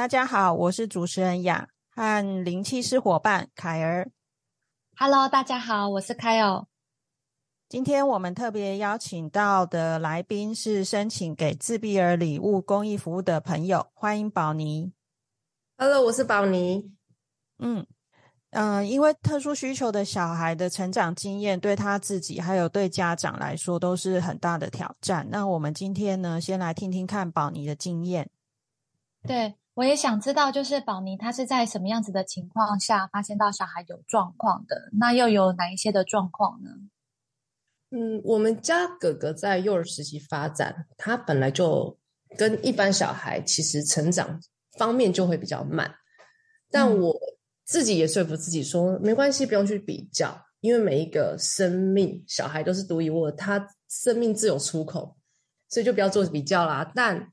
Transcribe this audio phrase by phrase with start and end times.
[0.00, 4.10] 大家好，我是主持人雅和灵气师伙伴凯儿。
[4.96, 6.64] Hello，大家好，我是凯尔。
[7.68, 14.90] 今天我们特别邀请到的来宾是申请给自闭儿礼物公益服务的朋友，欢迎宝妮。
[15.76, 16.90] Hello，我是宝妮。
[17.58, 17.86] 嗯
[18.52, 25.28] 嗯，因为特殊需求的小孩的成长经验，对他自己还有对家长来说都是很大的挑战。
[25.28, 28.30] 那我们今天呢，先来听听看宝妮的经验。
[29.28, 29.56] 对。
[29.74, 34.90] 我也想知道，就是宝妮她是在什么样子的情况下发现到小孩有状况的？
[34.98, 36.70] 那又有哪一些的状况呢？
[37.90, 41.98] 嗯，我们家哥哥在幼儿时期发展，他本来就
[42.36, 44.40] 跟一般小孩其实成长
[44.78, 45.96] 方面就会比较慢。
[46.70, 47.16] 但我
[47.64, 55.16] 自己也说服自己说，没关系，不用去比较，因为每一个生命小孩都是独一无二，他生命自有出口，
[55.68, 56.92] 所以就不要做比较啦。
[56.94, 57.32] 但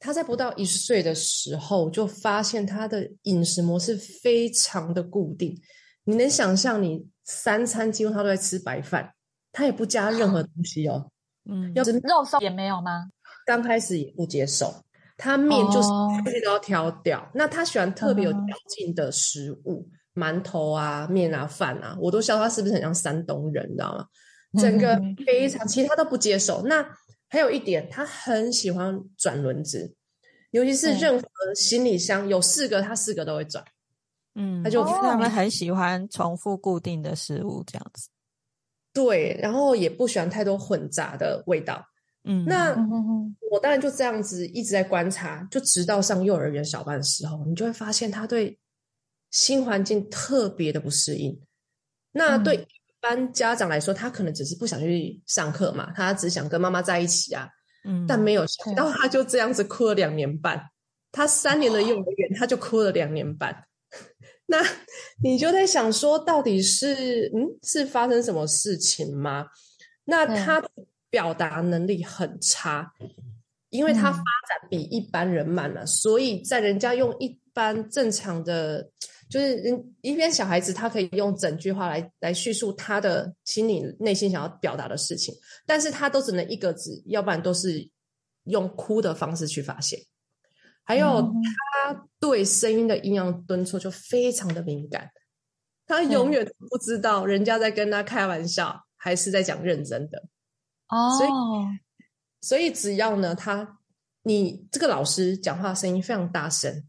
[0.00, 5.56] 他在不到一岁的时候，就发现他的饮食模式非常的固定。
[6.04, 9.12] 你能想象，你三餐几乎他都在吃白饭，
[9.52, 11.10] 他也不加任何东西哦。
[11.48, 13.08] 嗯，要肉松也没有吗？
[13.46, 14.74] 刚开始也不接受，
[15.16, 17.30] 他面就是东西都要挑掉。
[17.34, 24.06] 那他喜欢特别有嚼劲的食物，馒头啊、面啊、饭啊，我都笑他是不是很像山东人，你知道吗？
[24.60, 26.62] 整个非常，其他都不接受。
[26.62, 26.84] 那
[27.32, 29.94] 还有一点，他很喜欢转轮子，
[30.50, 33.64] 尤其是任何行李箱有四个，他四个都会转。
[34.34, 38.08] 嗯，他就他们很喜欢重复固定的食物这样子。
[38.92, 41.86] 对，然后也不喜欢太多混杂的味道。
[42.24, 42.74] 嗯，那
[43.48, 48.58] 我当然就这样子一直在观察，就直到上幼儿园小班的时候，你就会发现他对
[49.30, 51.40] 新环境特别的不适应。
[52.10, 52.66] 那对。
[53.00, 57.48] 般家长来说，他可能只是不想去上课嘛，他只想跟妈妈在一起啊。
[57.84, 60.70] 嗯，但没有想到他就这样子哭了两年半。
[61.12, 63.64] 他三年的幼儿园，他就哭了两年半。
[64.46, 64.58] 那
[65.22, 69.46] 你就在想说，到底是嗯，是发生什么事情吗？
[70.04, 70.62] 那他
[71.08, 72.92] 表达能力很差，
[73.70, 78.90] 因为他发展比一般人慢了，所以在人家用一般正常的。
[79.30, 85.32] 就是人一边小孩子，他可以用整句话来来叙述他的心里内心想要表达的事情，
[85.64, 87.88] 但是他都只能一个字，要不然都是
[88.44, 90.04] 用哭的方式去发泄。
[90.82, 91.22] 还有
[91.84, 95.08] 他对声音的阴阳顿挫就非常的敏感，
[95.86, 100.24] 他永远不知道人家在跟他开玩笑还是在讲认真的。
[100.88, 101.30] 哦，所以
[102.40, 103.78] 所以只要呢，他
[104.24, 106.84] 你这个老师讲话声音非常大声。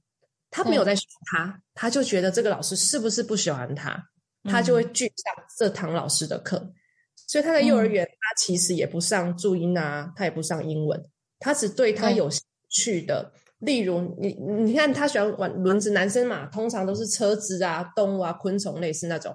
[0.52, 4.10] 他没有在学他，他就觉得这个老师是不是不喜欢他，
[4.44, 6.74] 他就会拒上这堂老师的课。
[7.16, 11.02] 所以他在幼儿园，他其实也不上注音啊，他也不上英文，
[11.40, 19.34] 他只对他有兴趣的，例如你你看他喜欢玩轮子，男生嘛，通常都是车子啊、动物啊、昆虫类似那种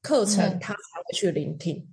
[0.00, 1.86] 课程，他才会去聆听。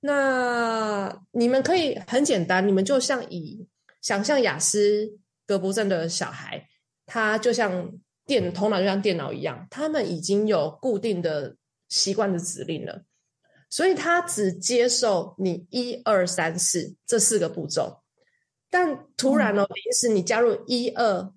[0.00, 3.66] 那你们可以很简单，你们就像以
[4.02, 6.68] 想象雅思格不正的小孩。
[7.06, 7.90] 他就像
[8.26, 11.56] 电头脑就像电脑一样，他们已经有固定的
[11.88, 13.04] 习惯的指令了，
[13.70, 18.02] 所以他只接受你一二三四这四个步骤。
[18.68, 21.32] 但突然哦，临时你加入一二，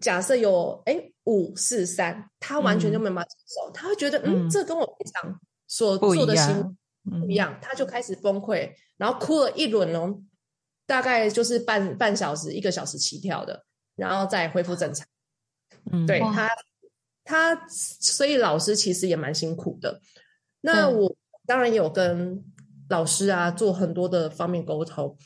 [0.00, 10.20] 假设有哎五四三，他完全就没办法接受，他会觉得嗯，这跟我平常所做的行不一样，他就开始崩溃，然后哭了一轮哦，
[10.84, 13.64] 大概就是半半小时、一个小时起跳的。
[13.94, 15.06] 然后再恢复正常，
[15.92, 16.48] 嗯，对他，
[17.24, 20.00] 他所以老师其实也蛮辛苦的。
[20.62, 21.14] 那我
[21.46, 22.42] 当然有跟
[22.88, 25.16] 老师啊做很多的方面沟通，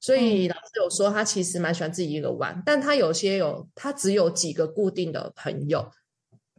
[0.00, 5.90] 所以老师有说他其实蛮喜欢自己一个玩，但他有些有他只有几个固定的朋友，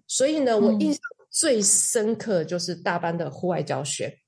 [0.06, 1.02] 所以呢，我印象
[1.32, 4.20] 最深刻就是大班的户外教学，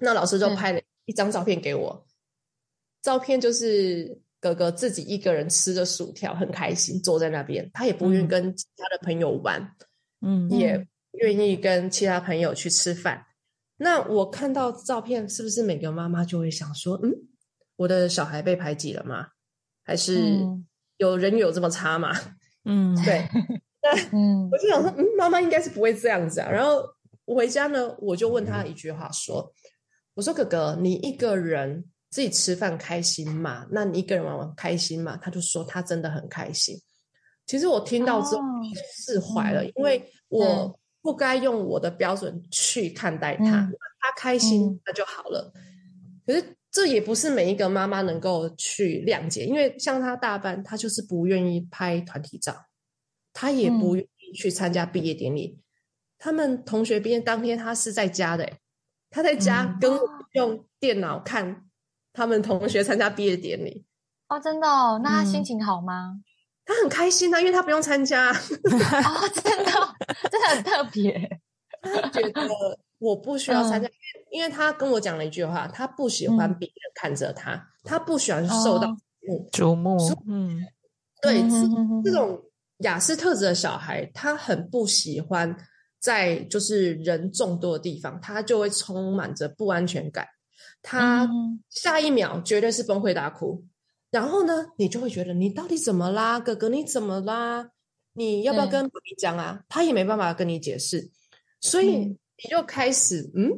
[0.00, 2.06] 那老师就拍了一张照片给我，
[3.00, 4.20] 照片就是。
[4.40, 7.68] 哥哥自己一个人吃着薯条，很开心，坐在那边。
[7.72, 9.72] 他也不愿意跟其他的朋友玩，
[10.20, 13.26] 嗯，也愿意跟其他朋友去吃饭。
[13.78, 17.12] 那我看到照片，是不是每个妈妈就会想说：“嗯，
[17.76, 19.28] 我的小孩被排挤了吗？
[19.84, 20.44] 还是
[20.98, 22.12] 有人有这么差吗？
[22.64, 23.26] 嗯，对。
[23.80, 26.50] 那嗯我就想说，嗯，妈妈应该是不会这样子啊。
[26.50, 26.82] 然后
[27.24, 29.52] 我回家呢，我就问他一句话说
[30.14, 33.66] ：“我说哥哥，你一个人自己吃饭开心嘛？
[33.70, 36.76] 那你一个人玩玩开心嘛？”他就说他真的很开心。
[37.46, 38.62] 其实我听到之后哦
[38.94, 45.52] 释怀了，嗯因为我不该用我的标准去看待他，嗯他开心嗯那就好了。
[46.26, 52.66] 可是这也不是每一个妈妈能够去谅解，因为像他大班，他就是不愿意拍团体照，
[53.32, 55.58] 他也不嗯愿意去参加毕业典礼。
[56.18, 58.58] 他们同学毕业当天，他是在家的、欸，
[59.08, 60.00] 他在家嗯跟
[60.32, 61.67] 用电脑看
[62.18, 63.86] 他们同学参加毕业典礼，
[64.28, 66.18] 哦，真的哦，那他心嗯情好吗？
[66.64, 69.94] 他很开心啊，因为他不用参加， 哦，真的哦，
[70.28, 71.40] 真的很特别。
[71.80, 72.42] 他觉得
[72.98, 73.92] 我不需要参加，嗯
[74.32, 78.88] 因为他跟我讲了一句话，他不喜欢别人看着他，他不喜欢受到。
[79.52, 80.60] 瞩目，嗯
[81.22, 81.40] 对，
[82.02, 82.40] 这种
[82.78, 85.54] 雅思特质的小孩，他很不喜欢
[86.00, 90.26] 在就是人众多的地方，他就会充满着不安全感。
[90.82, 93.64] 他嗯下一秒绝对是崩溃大哭，
[94.10, 97.70] 然后呢，你就会觉得你到底怎么啦，哥哥你怎么啦？
[98.14, 99.62] 你要不要跟爸比讲啊？
[99.68, 101.10] 他也没办法跟你解释，
[101.60, 103.50] 所以嗯你就开始嗯，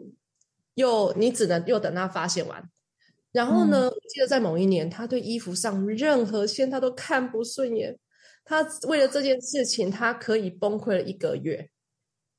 [0.75, 2.69] 又你只能又等他发现完。
[3.33, 7.97] 然后呢，我记得在某一年，他对衣服上任何线他都看不顺眼，
[8.45, 11.71] 他为了这件事情，他可以崩溃了一个月。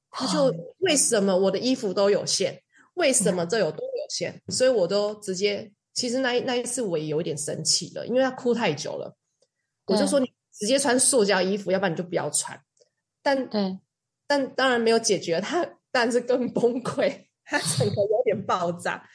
[0.09, 2.61] 他就哦为什么我的衣服都有线？
[2.95, 4.41] 为什么这有多有限？
[4.49, 9.15] 所以我都直接，其实那一那一次我也有点生气了，因为他哭太久了，
[9.85, 12.61] 我就说你直接穿塑胶衣服，要不然你就不要穿。
[13.21, 13.79] 但对，
[14.27, 19.07] 但当然没有解决他，但是更崩溃，他整个有点爆炸。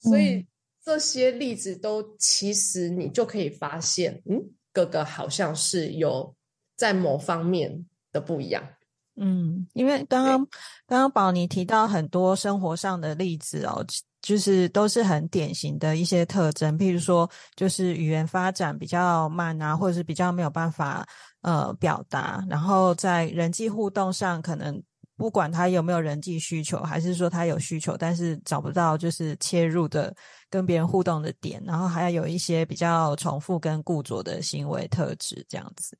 [0.00, 0.46] 所以嗯
[0.84, 6.36] 这些例子都其实你就可以发现，嗯，哥哥好像是有
[6.76, 8.68] 在某方面的不一样。
[9.16, 10.38] 嗯，因为刚刚
[10.86, 13.84] 刚刚宝妮提到很多生活上的例子哦，
[14.20, 21.06] 就是都是很典型的一些特征，譬如说就是语言发展比较慢啊，或者是比较没有办法
[21.42, 24.82] 呃表达，然后在人际互动上可能。
[25.16, 30.12] 不管他有没有人际需求，还是说他有需求，但是找不到就是切入的
[30.50, 35.96] 跟别人互动的点，然后还要有一些比较重复跟固着的行为特质，这样子。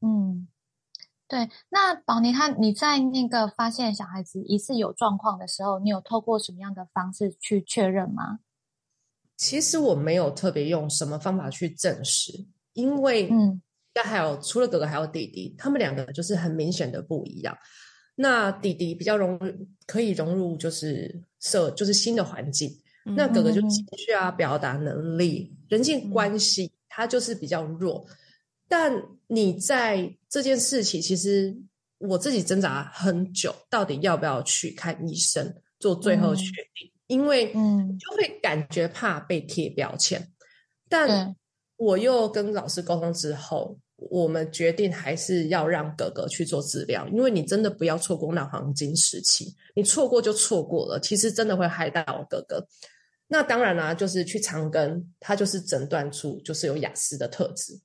[0.00, 0.48] 嗯，
[1.32, 1.48] 对。
[1.70, 8.40] 那宝妮他你在那个发现小孩子疑似有状况的时候，你有透过什么样的方式去确认吗？
[9.38, 13.62] 其实我没有特别用什么方法去证实，因为嗯，
[13.94, 17.56] 那还有除了哥哥还有弟弟，他们两个就是很明显的不一样。
[18.14, 22.70] 那弟弟比较融入，可以融入就是社，就是新的环境。
[23.16, 28.06] 那哥哥就嗯情绪啊、表达能力、人际关系，他就是比较弱。
[28.72, 28.90] 但
[29.26, 31.54] 你在这件事情，其实
[31.98, 36.90] 我自己挣扎很久，到底要不要去看医生做最后决定？
[37.06, 40.26] 因为嗯就会感觉怕被贴标签。
[40.88, 41.36] 但
[41.76, 52.66] 我又跟老师沟通之后，我们决定还是要让哥哥去做治疗，因为你真的不要错过那黄金时期，你错过就错过了，其实真的会害到哥哥。
[53.28, 57.78] 那当然啦、就是去长庚，他就是诊断出就是有雅思的特质，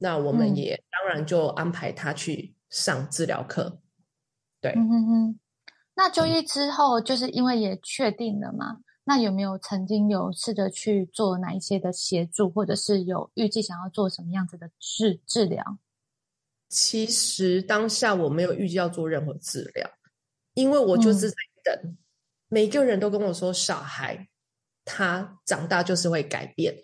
[0.00, 3.80] 那我们嗯也当然就安排他去上治疗课。
[4.60, 5.40] 对，嗯哼哼。
[5.94, 15.78] 那就医之后，就是因为也确定了嘛，那有没有曾经有试着去做哪一些的协助，或者是有预计想要做什么样子的治治疗？
[16.68, 19.90] 其实当下我没有预计要做任何治疗，
[20.54, 21.36] 因为我就是嗯在
[21.76, 21.96] 等。
[22.48, 24.28] 每个人都跟我说，小孩
[24.84, 26.74] 他长大就是会改变，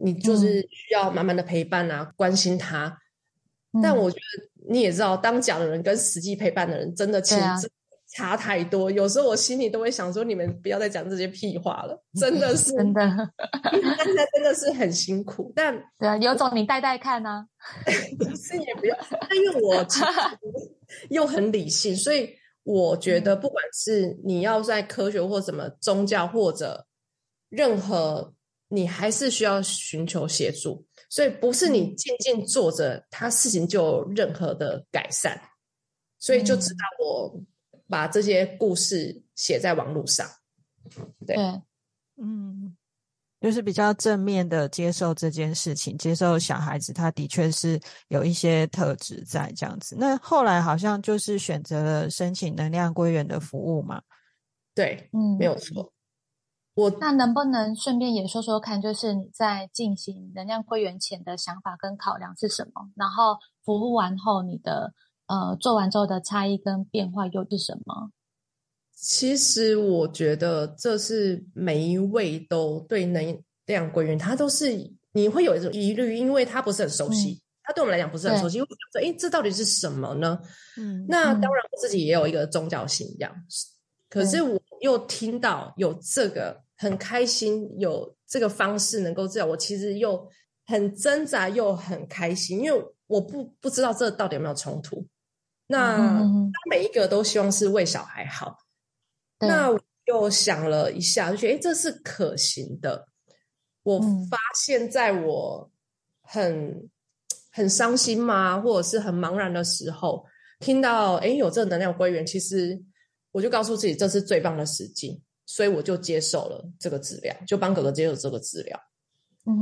[0.00, 2.98] 你嗯就是需要慢慢的陪伴啊，关心他。
[3.82, 7.70] 但嗯我觉得你也知道，当讲的人跟实际陪伴的人真的其实
[8.12, 8.90] 差太多。
[8.90, 13.00] 有时候我心里都会想说，你们不要再讲这些屁话了，真的 是，真的，
[13.38, 15.52] 大家真的是很辛苦。
[15.54, 17.46] 但 对啊，有种你带带看啊。
[18.36, 20.06] 是也不要，但因为我其实
[21.10, 22.28] 又很理性，所以
[22.64, 26.84] 我觉得不管是你要在科学或什么宗教或者
[27.48, 28.34] 任何，
[28.70, 30.86] 你还是需要寻求协助。
[31.10, 35.38] 所以不是你静静坐着，他事情就有任何的改善。
[36.20, 37.42] 所以就知道我
[37.88, 40.28] 把这些故事写在网络上。
[41.26, 41.62] 对对，
[42.22, 42.76] 嗯，
[43.40, 49.96] 就是比较正面的接受这件事情，接受小孩子他的确是有一些特质在这样子。
[49.98, 54.00] 那后来好像就是选择了申请能量归元的服务嘛。
[54.74, 55.92] 对，嗯，没有错。
[56.74, 62.90] 我那能不能顺便也说说看，就是你在进行能量归元前的想法跟考量是什么？
[62.94, 64.94] 然后服务完后，你的
[65.26, 68.10] 呃做完之后的差异跟变化又是什么？
[68.94, 80.38] 其实我觉得这是每一位都对能量归元，他都是你会有一种疑虑，因为他不是很熟悉，他对我们来讲不是很熟悉，因为说，哎，这到底是什么呢？
[80.76, 83.32] 嗯，那当然我自己也有一个宗教信仰，
[84.08, 90.28] 可是我又听到有这个很开心，有这个方式能够治疗我，其实又
[90.66, 95.06] 很挣扎又很开心，因为我不不知道这到底有没有冲突。
[95.66, 96.22] 那
[96.68, 98.58] 每一个都希望是为小孩好。
[99.38, 103.06] 那我又想了一下，就觉得哎，这是可行的。
[103.82, 105.70] 我发现在我
[106.22, 106.90] 很
[107.52, 110.26] 很伤心吗，或者是很茫然的时候，
[110.58, 112.82] 听到哎有这个能量归元，其实
[113.32, 118.80] 我就告诉自己这是最棒的时机，所以我就接受了这个治疗，就帮哥哥接受这个治疗。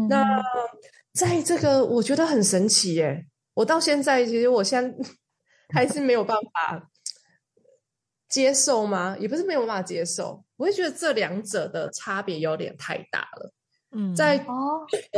[0.08, 0.42] 那
[1.12, 5.08] 在这个我觉得很神奇耶，我到现在其实我现在
[5.74, 6.90] 还是没有办法。
[8.28, 9.16] 接受吗？
[9.18, 13.54] 也不是没有办法接受，我会觉得这两者的差别有点太大了。
[13.92, 14.44] 嗯，在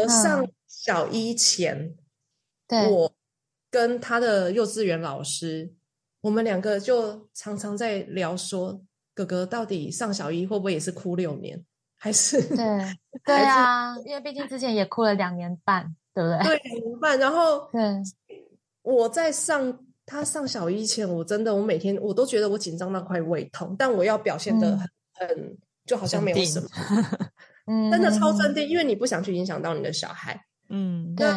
[0.09, 1.97] 上小一前，
[2.69, 3.13] 我
[3.69, 5.75] 跟他的幼稚园老师，
[6.21, 8.81] 我们两个就常常在聊说，
[9.15, 11.65] 哥哥到底上小一会不会也是哭六年？
[11.97, 12.57] 还是对
[13.25, 16.39] 对啊，因为毕竟之前也哭了两年半，对不对？
[16.45, 17.19] 对，两年半。
[17.19, 18.03] 然后， 对，
[18.83, 19.79] 我在上。
[20.07, 26.69] 他上小一前，我真的我每天我都觉得我紧张到快胃痛，但我要表现的很很，就好像没有什么，
[27.71, 31.29] 嗯，真的超镇定，因为你不想去影响到你的小孩，嗯，对。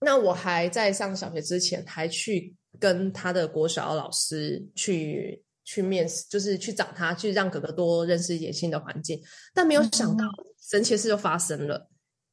[0.00, 9.20] 那我还在上小学之前，还去跟他的国小老师去去面试，就是去找他，去让哥哥多认识一点新的环境。
[9.54, 10.24] 但没有想到，
[10.60, 11.88] 神奇的事就发生了，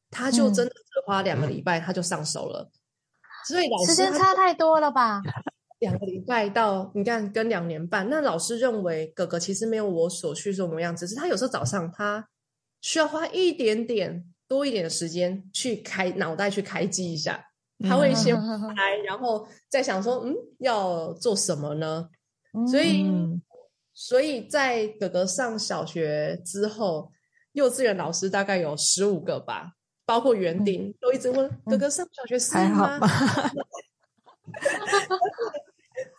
[0.09, 2.69] 他就真的只花两个礼拜，他就上手了。
[3.47, 5.21] 所以老时间差太多了吧？
[5.79, 12.27] 两个礼拜到你看跟两年半，那老师认为哥哥其实没有我所叙述模样，只是他有时候早上他
[12.81, 17.45] 需要花一点点多一点的时间去开脑袋去开机一下，
[17.79, 18.35] 他会先
[18.75, 22.09] 拍，然后再想说嗯要做什么呢？
[22.71, 23.05] 所以
[23.93, 27.11] 所以在哥哥上小学之后，
[27.53, 29.71] 幼稚园老师大概有十五个吧。
[30.07, 32.99] 包括园丁都一直问哥哥上小学适应吗？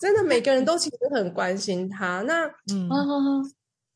[0.01, 2.21] 真的，每个人都其实很关心他。
[2.23, 2.45] 那
[2.75, 2.91] 嗯，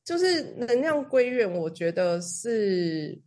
[0.04, 3.20] 就是能量归院，我觉得是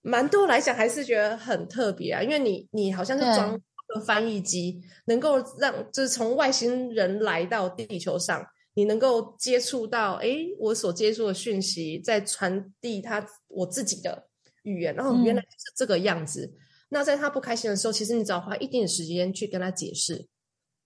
[0.00, 2.22] 蛮多来讲还是觉得很特别啊。
[2.22, 14.28] 因为你你好像是装个翻译机，能够让就是从外星人来到地球上，你能够接触到哎，我所接触的讯息，在传递他我自己的。
[14.66, 16.52] 语言，然后原来是这个样子。
[16.88, 20.26] 那在他不开心的时候，其实你只要花一定的时间去跟他解释，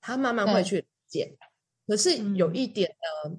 [0.02, 1.34] 他慢慢会去理解。
[1.86, 3.38] 可是有一点呢，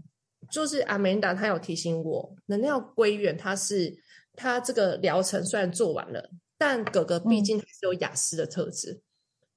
[0.52, 3.96] 就是阿美达他有提醒我，能量归元，他是
[4.34, 9.00] 他这个疗程虽然做完了，但哥哥毕竟还是有雅思的特质，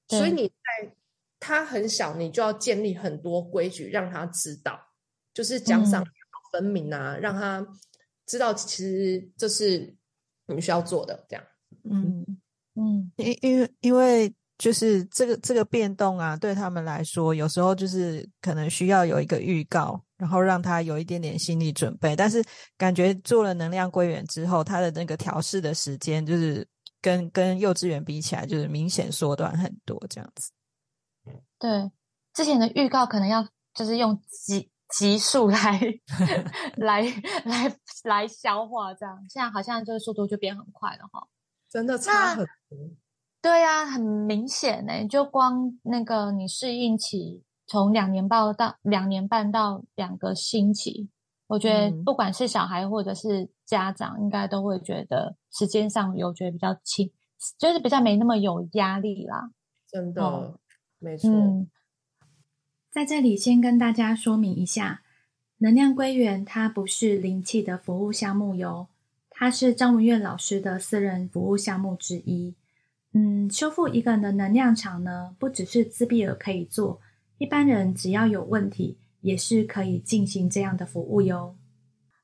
[0.07, 0.95] 所以你在
[1.39, 4.79] 他很小，你就要建立很多规矩让他知道，
[5.33, 6.03] 就是奖赏
[6.51, 7.65] 分明啊，让他
[8.25, 9.95] 知道其实这是。
[10.47, 11.43] 你们需要做的这样，
[11.89, 12.23] 嗯
[12.75, 22.15] 嗯，因因为因为就是这个这个变动啊，对他们来说，有时候就是可能需要有一个预告，然后让他有一点点心理准备。
[22.15, 22.43] 但是
[22.77, 26.63] 感觉做了能量归元之后，他的那个调试的时间，就是
[27.05, 30.51] 跟跟幼稚园比起来，就是明显缩短很多这样子。
[31.59, 31.91] 对，
[32.33, 34.71] 之前的预告可能要就是用几。
[34.87, 35.79] 急速来
[36.77, 37.01] 来
[37.43, 41.27] 来来消化，这样现在好像这个速度就变很快了哈，
[41.67, 42.45] 真的差很多。
[43.41, 51.09] 对呀，很明显呢，就光那个你适应期从两年半到两年半到两个星期，
[51.47, 57.11] 我觉得不管是小孩或者是家长，应该都会觉得时间上有觉得比较轻，
[57.57, 59.51] 就是比较没那么有压力啦。
[59.87, 60.59] 真的，
[60.99, 61.29] 没错。
[62.91, 65.01] 在这里先跟大家说明一下，
[65.57, 68.87] 能量归元它不是灵气的服务项目哟，
[69.29, 72.55] 它是张文月老师的私人服务项目之一。
[73.11, 76.99] 嗯，修复一个人的能量场呢，不只是自闭儿可以做，
[77.37, 81.57] 一般人只要有问题，也是可以进行这样的服务哟。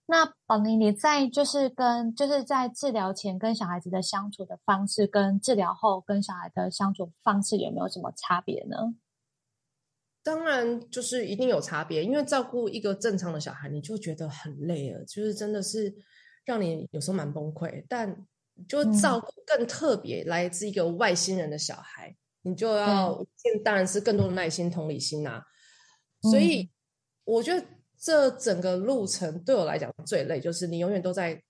[0.06, 8.94] 那宝妮，你在就是跟就是在治疗前跟小孩子的相处的方式，跟治疗后跟小孩的相处方式有没有什么差别呢？
[10.22, 15.92] 当然，就是一定有差别，因为照顾一个正常的小孩，你就觉得很累了，就是真的是
[16.46, 18.24] 让你有时候蛮崩溃，但
[18.68, 23.26] 就照顾更特别来自一个外星人的小孩，你就要
[23.64, 25.42] 当然是更多的耐心、同理心呐。
[26.30, 26.70] 所以
[27.24, 27.66] 我觉得
[27.98, 31.42] 这整个路程对我来讲最累，就是你永远都在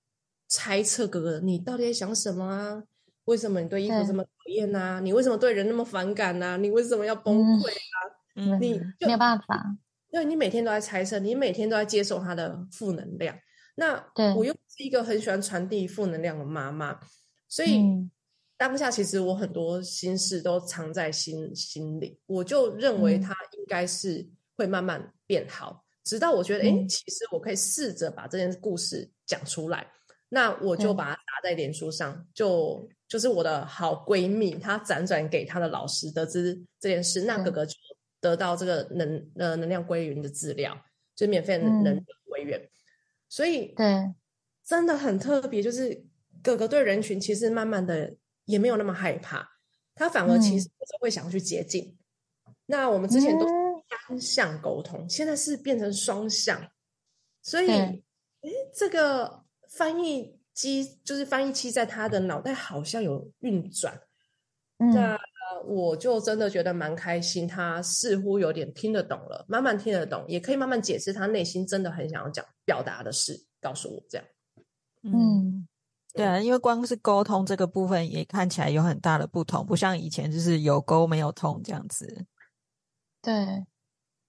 [0.48, 2.84] 猜测哥哥你到底在想什么啊？
[3.26, 5.00] 为什么你对衣服这么讨厌呐？
[5.02, 6.58] 你为什么对人那么反感呐？
[6.58, 8.58] 你为什么要崩溃啊？
[8.60, 9.78] 你没有办法，
[10.10, 13.38] 因为你每天都在猜测，你每天都在接受他的负能量。
[13.76, 14.04] 那
[14.36, 17.00] 我又是一个很喜欢传递负能量的妈妈，
[17.48, 17.80] 所以
[18.58, 22.20] 当下其实我很多心事都藏在心心里。
[22.26, 29.88] 我就认为他应该是会慢慢变好，直到我觉得，哎，其实我可以试着把这件故事讲出来。
[30.28, 37.74] 那我就把它打在脸书上，就就是我的好闺蜜，她辗转给她的老师得知这件事，那哥哥就
[38.20, 40.78] 得到这个能呃能量归元的资料，
[41.16, 42.70] 就免费能能归元。
[43.30, 44.14] 所以，对，
[44.66, 45.64] 真的很特别。
[45.64, 46.06] 就是
[46.44, 48.14] 哥哥对人群其实慢慢的
[48.46, 49.48] 也没有那么害怕，
[49.96, 50.70] 他反而其实
[51.00, 51.98] 会想要去接近。
[52.68, 53.54] 那我们之前都是
[54.12, 56.62] 单向沟通，现在是变成双向。
[57.42, 58.02] 所以，哎，
[58.76, 64.00] 这个翻译机就是翻译器，在他的脑袋好像有运转。
[64.78, 65.18] 那
[65.66, 74.28] 我就真的觉得蛮开心，他似乎有点听得懂了，慢慢听得懂，也可以慢慢解释他内心真的很想要讲表达的事，告诉我这样。
[75.04, 75.68] 嗯，
[76.14, 82.26] 对啊，因为光是沟通这个部分也看起来有很大的不同，不像以前就是有沟没有通这样子。
[83.22, 83.66] 对，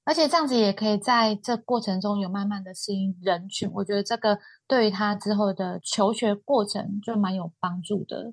[0.04, 8.32] 而且这样子也可以在这过程中有慢慢的适应人群，我觉得这个对于他之后的求学过程就蛮有帮助的。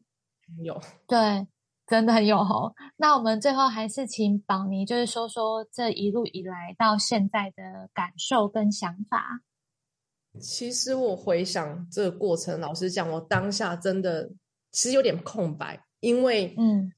[0.63, 1.47] 有，对。
[1.89, 9.41] 真的很有吼，那我们最后还是请宝妮，就是说说这一路以来到现在的感受跟想法。
[10.39, 14.29] 其实我回想这个过程，老实讲，我当下真的
[14.69, 16.93] 其实有点空白，因为嗯，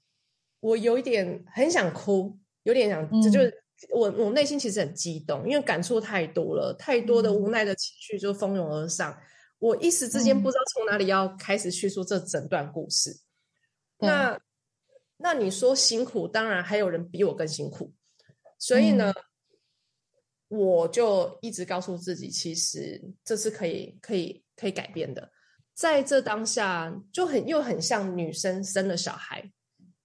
[0.60, 9.18] 我有一点很想哭，有点想，这就是我我内心其实很激动，因为感触太多了，太多的无奈的情绪就蜂拥而上，
[9.60, 13.20] 我一时之间不知道从哪里要开始叙述这整段故事。
[13.98, 14.40] 那
[15.18, 17.94] 那你说辛苦，当然还有人比我更辛苦，
[18.58, 19.14] 所以呢，
[20.48, 25.32] 我就一直告诉自己，其实这是可以、可以、可以改变的。
[25.74, 29.52] 在这当下，就很又很像女生生了小孩，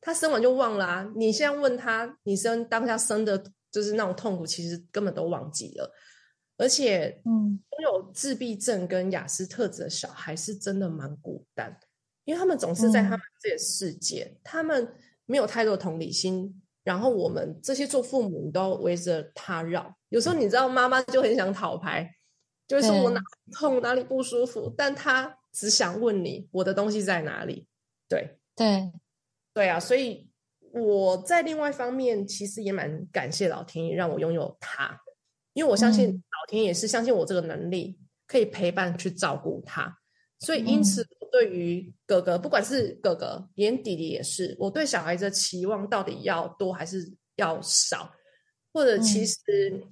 [0.01, 1.11] 她生完就忘了。
[1.17, 3.43] 你现在问她，你生当下生的
[3.77, 5.93] 就是那种痛苦，其实根本都忘记了。
[6.57, 11.79] 而且，嗯，拥有自闭症跟雅思特质的小孩是真的蛮孤单，
[12.25, 14.93] 因为他们总是在他们自己的世界，他们。
[15.29, 19.93] 没有太多同理心，然后我们这些做父母都围着他绕。
[20.09, 22.09] 有时候你知道，妈妈就很想讨牌，
[22.69, 27.67] 就是我哪痛哪里不舒服，但他只想问你我的东西在哪里。
[28.09, 28.93] 对对
[29.53, 29.81] 对啊！
[29.81, 30.26] 所以
[30.77, 35.01] 我在另外一方面其实也蛮感谢老天爷让我拥有他，
[35.55, 39.99] 因为我相信老天爷是相信我这个能力可以陪伴去照顾他，
[40.39, 41.07] 所以因此。
[41.33, 48.11] 对于哥哥，不管是哥哥，连弟弟也是，我对小孩子的期望到底要多还是要少？
[48.73, 49.37] 或者其实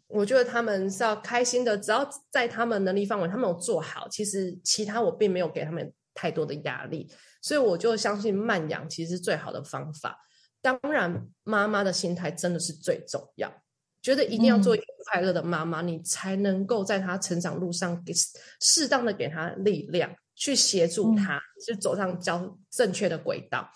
[0.07, 10.19] 我觉得他们是要开心的，只要在他们能力范围，他们有做好，其实其他我并没有给他们太多的压力，所以我就相信慢养其实是最好的方法。
[10.65, 13.53] 当然，妈妈的心态真的是最重要，
[14.01, 18.15] 觉得一定要做一个快乐的妈妈，你才能够在她成长路上给
[18.63, 20.11] 适当的给她力量。
[20.37, 23.71] 去协助他，是走上较正确的轨道。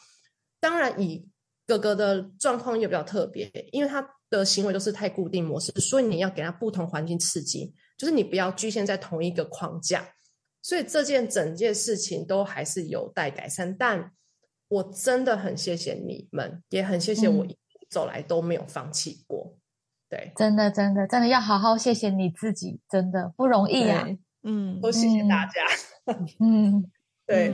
[0.59, 1.25] 当然，以
[1.69, 10.05] 哥哥的状况又比较特别，因为他的行为都是太固定模式，所以你要给他不同环境刺激，就是你不要局限在同一个框架。
[10.63, 13.77] 所以这件整件事情都还是有待改善。
[13.79, 14.13] 但
[14.69, 17.57] 我真的很谢谢你们，也很谢谢我一路
[17.91, 19.57] 走来都没有放弃过。
[20.09, 24.07] 对，真的，真的，真的要好好谢谢你自己，真的不容易啊。
[24.43, 25.63] 嗯，都谢谢大家。
[26.41, 26.91] 嗯，
[27.27, 27.53] 对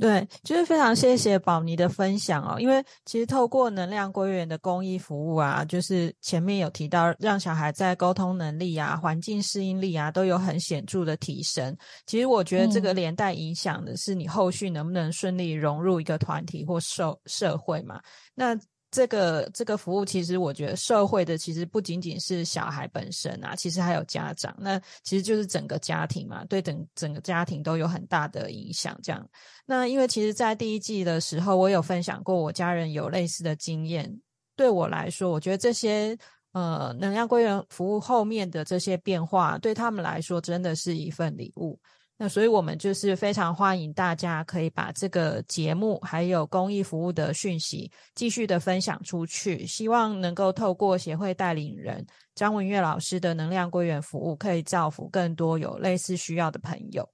[0.00, 2.58] 对，就是非常谢谢宝妮的分享哦。
[2.58, 11.76] 因为其实透过能量归元的公益服务啊，就是前面有提到，让小孩在沟通能力啊、环境适应力啊都有很显著的提升。
[12.06, 18.00] 其实我觉得这个连带影响的是你后续能不能顺利融入一个团体或社社会嘛？
[18.34, 18.58] 那。
[18.90, 28.98] 这个这个服务，其实我觉得社会的其实不仅仅是小孩本身啊，其实还有家长，那其实就是整个家庭嘛，对整整个家庭都有很大的影响。
[29.02, 29.24] 这样，
[29.64, 34.20] 那因为其实，在第一季的时候，我有分享过我家人有类似的经验，
[34.56, 36.18] 对我来说，我觉得这些
[36.52, 41.78] 呃能量归元服务后面的这些变化，对他们来说真的是一份礼物。
[42.22, 57.08] 那所以我们就是非常欢迎大家可以把这个节目还有公益服务的讯息继续的分享出去，希望能够透过协会带领人张文月老师的能量归元服务，可以造福更多有类似需要的朋友。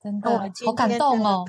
[0.00, 0.30] 真的，
[0.64, 1.44] 好感动哦。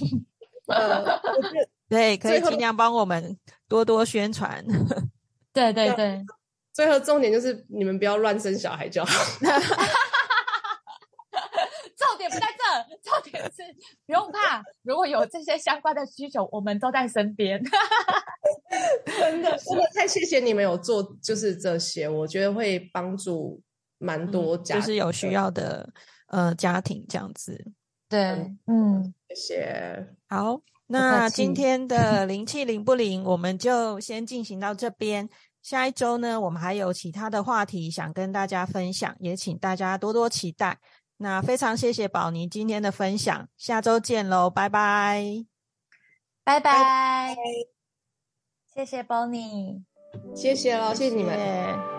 [0.68, 1.18] 呃，
[1.88, 3.34] 对，可以尽量帮我们
[3.66, 4.62] 多多宣传。
[5.54, 6.22] 对对对，
[6.74, 9.24] 最后重点就是你们不要乱生小孩就好。
[11.96, 12.46] 重点不在
[13.30, 13.62] 是
[14.06, 17.62] 不用怕，如果有这些相关的需求，我们都在身边。
[19.06, 23.60] 真的， 真的太谢谢你们有做，就是这些，我觉得会帮助
[23.98, 25.88] 蛮多家，就是有需要的
[26.28, 27.72] 呃家庭这样子。
[28.08, 28.20] 对，
[28.66, 30.08] 嗯，谢谢。
[30.28, 35.28] 好，那今天的灵气灵不灵，我们就先进行到这边。
[35.62, 40.78] 下一周呢，我们还有其他的话题想跟大家分享，也请大家多多期待。
[41.18, 45.44] 那非常谢谢宝妮今天的分享，下周见喽，拜拜，
[46.44, 47.34] 拜拜，
[48.74, 49.82] 谢谢宝妮，
[50.34, 51.95] 谢谢喽，谢谢你们。